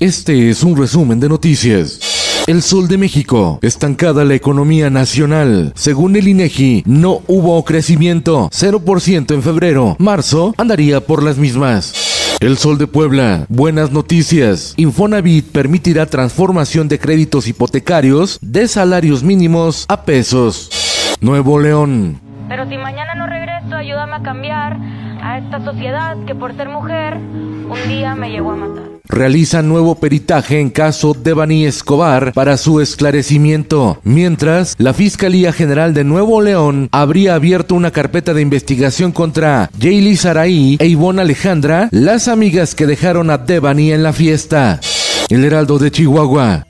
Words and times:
Este 0.00 0.48
es 0.48 0.62
un 0.62 0.76
resumen 0.76 1.18
de 1.18 1.28
noticias. 1.28 2.44
El 2.46 2.62
Sol 2.62 2.86
de 2.86 2.96
México. 2.96 3.58
Estancada 3.62 4.24
la 4.24 4.34
economía 4.34 4.90
nacional. 4.90 5.72
Según 5.74 6.14
el 6.14 6.28
INEGI, 6.28 6.84
no 6.86 7.22
hubo 7.26 7.64
crecimiento. 7.64 8.48
0% 8.50 9.34
en 9.34 9.42
febrero. 9.42 9.96
Marzo 9.98 10.54
andaría 10.56 11.00
por 11.00 11.24
las 11.24 11.36
mismas. 11.36 12.36
El 12.38 12.58
Sol 12.58 12.78
de 12.78 12.86
Puebla. 12.86 13.44
Buenas 13.48 13.90
noticias. 13.90 14.74
Infonavit 14.76 15.50
permitirá 15.50 16.06
transformación 16.06 16.86
de 16.86 17.00
créditos 17.00 17.48
hipotecarios 17.48 18.38
de 18.40 18.68
salarios 18.68 19.24
mínimos 19.24 19.84
a 19.88 20.04
pesos. 20.04 20.70
Nuevo 21.20 21.58
León. 21.58 22.20
Pero 22.48 22.68
si 22.68 22.78
mañana 22.78 23.16
no 23.16 23.26
regreso, 23.26 23.74
ayúdame 23.74 24.14
a 24.14 24.22
cambiar 24.22 24.78
a 25.22 25.38
esta 25.38 25.64
sociedad 25.64 26.16
que 26.26 26.34
por 26.34 26.56
ser 26.56 26.68
mujer 26.68 27.16
un 27.16 27.88
día 27.88 28.14
me 28.14 28.30
llegó 28.30 28.52
a 28.52 28.56
matar. 28.56 28.84
Realiza 29.08 29.62
nuevo 29.62 29.94
peritaje 29.94 30.60
en 30.60 30.68
caso 30.68 31.14
de 31.14 31.32
Bani 31.32 31.64
Escobar 31.64 32.32
para 32.34 32.58
su 32.58 32.80
esclarecimiento, 32.80 33.98
mientras 34.04 34.74
la 34.78 34.92
Fiscalía 34.92 35.52
General 35.52 35.94
de 35.94 36.04
Nuevo 36.04 36.42
León 36.42 36.88
habría 36.92 37.34
abierto 37.34 37.74
una 37.74 37.90
carpeta 37.90 38.34
de 38.34 38.42
investigación 38.42 39.12
contra 39.12 39.70
Jaylee 39.80 40.16
Saraí 40.16 40.76
e 40.78 40.86
Ivonne 40.86 41.22
Alejandra, 41.22 41.88
las 41.90 42.28
amigas 42.28 42.74
que 42.74 42.86
dejaron 42.86 43.30
a 43.30 43.38
Devani 43.38 43.92
en 43.92 44.02
la 44.02 44.12
fiesta. 44.12 44.78
El 45.30 45.44
Heraldo 45.44 45.78
de 45.78 45.90
Chihuahua. 45.90 46.64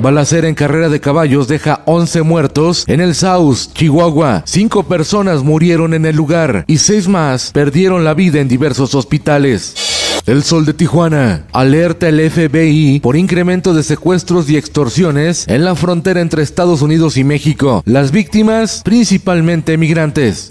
Balacera 0.00 0.48
en 0.48 0.54
carrera 0.54 0.88
de 0.88 1.00
caballos 1.00 1.48
deja 1.48 1.82
11 1.86 2.22
muertos 2.22 2.84
en 2.88 3.00
el 3.00 3.14
South, 3.14 3.72
Chihuahua. 3.74 4.42
Cinco 4.44 4.82
personas 4.82 5.42
murieron 5.42 5.94
en 5.94 6.04
el 6.04 6.16
lugar 6.16 6.64
y 6.66 6.78
seis 6.78 7.08
más 7.08 7.52
perdieron 7.52 8.04
la 8.04 8.14
vida 8.14 8.40
en 8.40 8.48
diversos 8.48 8.94
hospitales. 8.94 9.74
El 10.26 10.42
Sol 10.42 10.64
de 10.64 10.72
Tijuana 10.72 11.44
alerta 11.52 12.08
el 12.08 12.30
FBI 12.30 13.00
por 13.00 13.14
incremento 13.14 13.74
de 13.74 13.82
secuestros 13.82 14.48
y 14.48 14.56
extorsiones 14.56 15.46
en 15.48 15.64
la 15.64 15.74
frontera 15.74 16.20
entre 16.20 16.42
Estados 16.42 16.80
Unidos 16.80 17.16
y 17.18 17.24
México. 17.24 17.82
Las 17.84 18.10
víctimas, 18.10 18.80
principalmente 18.84 19.76
migrantes. 19.76 20.50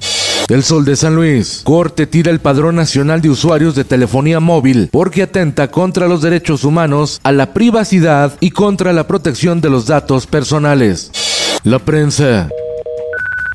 El 0.50 0.62
Sol 0.62 0.84
de 0.84 0.98
San 0.98 1.16
Luis. 1.16 1.62
Corte 1.64 2.06
tira 2.06 2.30
el 2.30 2.40
Padrón 2.40 2.76
Nacional 2.76 3.22
de 3.22 3.30
Usuarios 3.30 3.76
de 3.76 3.86
Telefonía 3.86 4.42
Móvil 4.42 4.90
porque 4.92 5.24
atenta 5.24 5.72
contra 5.72 6.08
los 6.08 6.22
derechos 6.22 6.66
humanos, 6.66 7.22
a 7.24 7.32
la 7.32 7.54
privacidad 7.54 8.34
y 8.42 8.52
contra 8.52 8.92
la 8.92 9.08
protección 9.08 9.62
de 9.62 9.70
los 9.70 9.88
datos 9.88 10.28
personales. 10.28 11.12
La 11.64 11.80
prensa. 11.80 12.50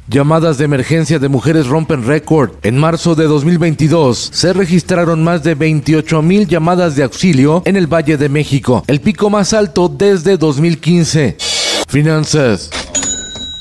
Llamadas 0.08 0.56
de 0.56 0.64
emergencia 0.64 1.18
de 1.18 1.28
mujeres 1.28 1.66
rompen 1.66 2.06
récord. 2.06 2.52
En 2.62 2.78
marzo 2.78 3.14
de 3.14 3.24
2022 3.24 4.30
se 4.32 4.54
registraron 4.54 5.22
más 5.22 5.42
de 5.42 5.54
28 5.54 6.22
mil 6.22 6.48
llamadas 6.48 6.96
de 6.96 7.02
auxilio 7.02 7.62
en 7.66 7.76
el 7.76 7.86
Valle 7.86 8.16
de 8.16 8.30
México, 8.30 8.82
el 8.86 9.02
pico 9.02 9.28
más 9.28 9.52
alto 9.52 9.90
desde 9.90 10.38
2015. 10.38 11.36
Finanzas. 11.86 12.70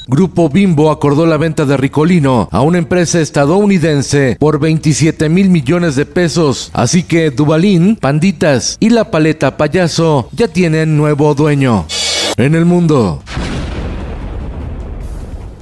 Grupo 0.07 0.47
Bimbo 0.47 0.89
acordó 0.89 1.25
la 1.25 1.35
venta 1.35 1.65
de 1.65 1.75
Ricolino 1.75 2.47
a 2.51 2.61
una 2.61 2.77
empresa 2.77 3.19
estadounidense 3.19 4.37
por 4.39 4.57
27 4.57 5.27
mil 5.27 5.49
millones 5.49 5.97
de 5.97 6.05
pesos. 6.05 6.71
Así 6.73 7.03
que 7.03 7.29
Dubalín, 7.29 7.97
Panditas 7.97 8.77
y 8.79 8.89
la 8.89 9.11
paleta 9.11 9.57
payaso 9.57 10.29
ya 10.31 10.47
tienen 10.47 10.95
nuevo 10.95 11.35
dueño. 11.35 11.85
En 12.37 12.55
el 12.55 12.63
mundo. 12.63 13.21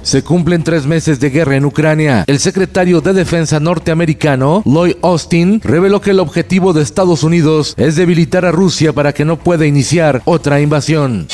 Se 0.02 0.22
cumplen 0.22 0.62
tres 0.62 0.86
meses 0.86 1.18
de 1.18 1.30
guerra 1.30 1.56
en 1.56 1.64
Ucrania. 1.64 2.22
El 2.28 2.38
secretario 2.38 3.00
de 3.00 3.12
Defensa 3.12 3.58
norteamericano, 3.58 4.62
Lloyd 4.64 4.94
Austin, 5.02 5.60
reveló 5.64 6.00
que 6.00 6.12
el 6.12 6.20
objetivo 6.20 6.72
de 6.72 6.82
Estados 6.82 7.24
Unidos 7.24 7.74
es 7.76 7.96
debilitar 7.96 8.44
a 8.44 8.52
Rusia 8.52 8.92
para 8.92 9.12
que 9.12 9.24
no 9.24 9.36
pueda 9.36 9.66
iniciar 9.66 10.22
otra 10.24 10.60
invasión. 10.60 11.26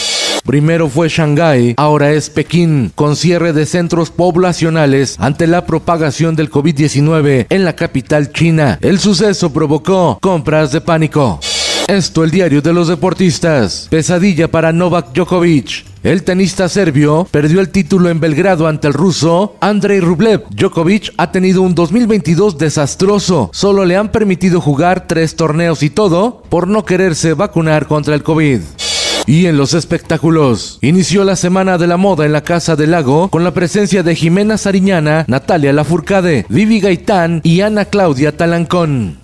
Primero 0.45 0.89
fue 0.89 1.09
Shanghái, 1.09 1.75
ahora 1.77 2.11
es 2.13 2.29
Pekín, 2.29 2.91
con 2.95 3.15
cierre 3.15 3.53
de 3.53 3.65
centros 3.65 4.11
poblacionales 4.11 5.17
ante 5.19 5.47
la 5.47 5.67
propagación 5.67 6.35
del 6.35 6.51
COVID-19 6.51 7.47
en 7.49 7.65
la 7.65 7.77
capital 7.77 8.33
china. 8.33 8.79
El 8.83 8.99
suceso 8.99 9.53
provocó 9.53 10.19
compras 10.21 10.73
de 10.73 10.81
pánico. 10.81 11.39
Esto 11.87 12.25
el 12.25 12.31
diario 12.31 12.63
de 12.63 12.73
los 12.73 12.89
deportistas. 12.89 13.87
Pesadilla 13.91 14.49
para 14.49 14.73
Novak 14.73 15.13
Djokovic. 15.13 15.85
El 16.03 16.25
tenista 16.25 16.69
serbio 16.69 17.29
perdió 17.31 17.61
el 17.61 17.69
título 17.69 18.09
en 18.09 18.19
Belgrado 18.19 18.67
ante 18.67 18.89
el 18.89 18.95
ruso 18.95 19.57
Andrei 19.61 20.01
Rublev. 20.01 20.43
Djokovic 20.51 21.13
ha 21.17 21.31
tenido 21.31 21.63
un 21.63 21.77
2022 21.77 22.59
desastroso. 22.59 23.51
Solo 23.53 23.85
le 23.85 23.97
han 23.97 24.11
permitido 24.11 24.61
jugar 24.61 25.07
tres 25.07 25.37
torneos 25.37 25.85
y 25.85 25.91
todo 25.91 26.43
por 26.49 26.67
no 26.67 26.85
quererse 26.85 27.35
vacunar 27.35 27.87
contra 27.87 28.17
el 28.17 28.25
COVID. 28.25 28.61
Y 29.27 29.47
en 29.47 29.57
los 29.57 29.75
espectáculos, 29.75 30.79
inició 30.81 31.25
la 31.25 31.37
Semana 31.37 31.79
de 31.79 31.87
la 31.87 31.97
Moda 31.97 32.27
en 32.27 32.33
la 32.33 32.43
Casa 32.43 32.77
del 32.77 32.91
Lago 32.91 33.29
con 33.29 33.45
la 33.45 33.55
presencia 33.55 34.03
de 34.03 34.17
Jimena 34.17 34.59
Sariñana, 34.59 35.25
Natalia 35.29 35.73
Lafourcade, 35.73 36.47
Vivi 36.49 36.81
Gaitán 36.81 37.41
y 37.45 37.61
Ana 37.61 37.85
Claudia 37.85 38.37
Talancón. 38.37 39.19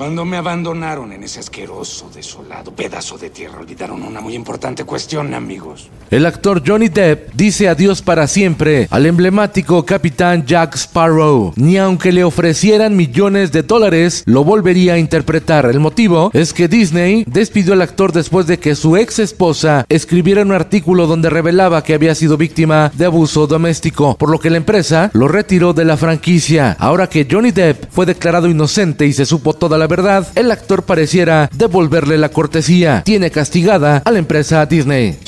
Cuando 0.00 0.24
me 0.24 0.38
abandonaron 0.38 1.12
en 1.12 1.24
ese 1.24 1.40
asqueroso, 1.40 2.08
desolado 2.14 2.74
pedazo 2.74 3.18
de 3.18 3.28
tierra, 3.28 3.60
olvidaron 3.60 4.02
una 4.02 4.22
muy 4.22 4.34
importante 4.34 4.84
cuestión, 4.84 5.34
amigos. 5.34 5.90
El 6.10 6.24
actor 6.24 6.62
Johnny 6.66 6.88
Depp 6.88 7.34
dice 7.34 7.68
adiós 7.68 8.00
para 8.00 8.26
siempre 8.26 8.88
al 8.90 9.04
emblemático 9.04 9.84
capitán 9.84 10.46
Jack 10.46 10.74
Sparrow. 10.76 11.52
Ni 11.56 11.76
aunque 11.76 12.12
le 12.12 12.24
ofrecieran 12.24 12.96
millones 12.96 13.52
de 13.52 13.62
dólares, 13.62 14.22
lo 14.24 14.42
volvería 14.42 14.94
a 14.94 14.98
interpretar. 14.98 15.66
El 15.66 15.80
motivo 15.80 16.30
es 16.32 16.54
que 16.54 16.66
Disney 16.66 17.24
despidió 17.26 17.74
al 17.74 17.82
actor 17.82 18.14
después 18.14 18.46
de 18.46 18.58
que 18.58 18.76
su 18.76 18.96
ex 18.96 19.18
esposa 19.18 19.84
escribiera 19.90 20.40
un 20.40 20.52
artículo 20.52 21.06
donde 21.06 21.28
revelaba 21.28 21.84
que 21.84 21.92
había 21.92 22.14
sido 22.14 22.38
víctima 22.38 22.90
de 22.94 23.04
abuso 23.04 23.46
doméstico, 23.46 24.16
por 24.16 24.30
lo 24.30 24.40
que 24.40 24.48
la 24.48 24.56
empresa 24.56 25.10
lo 25.12 25.28
retiró 25.28 25.74
de 25.74 25.84
la 25.84 25.98
franquicia. 25.98 26.74
Ahora 26.80 27.06
que 27.06 27.28
Johnny 27.30 27.50
Depp 27.50 27.84
fue 27.90 28.06
declarado 28.06 28.48
inocente 28.48 29.04
y 29.04 29.12
se 29.12 29.26
supo 29.26 29.52
toda 29.52 29.76
la 29.76 29.89
verdad, 29.90 30.26
el 30.36 30.50
actor 30.50 30.84
pareciera 30.84 31.50
devolverle 31.52 32.16
la 32.16 32.30
cortesía. 32.30 33.02
Tiene 33.04 33.30
castigada 33.30 34.00
a 34.04 34.10
la 34.10 34.18
empresa 34.18 34.64
Disney. 34.64 35.18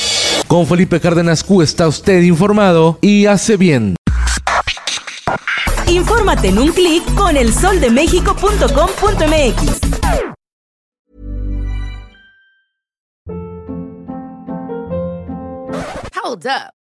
Con 0.47 0.67
Felipe 0.67 1.01
Cárdenas 1.01 1.45
Q 1.45 1.61
está 1.61 1.87
usted 1.89 2.23
informado 2.23 2.99
y 3.03 3.27
hace 3.27 3.59
bien. 3.59 3.97
Infórmate 5.87 6.49
en 6.49 6.59
un 6.59 6.73
clic 6.73 7.05
con 7.15 7.37
elsoldemexico.com.mx. 7.37 9.81
Hold 16.25 16.47
up. 16.47 16.82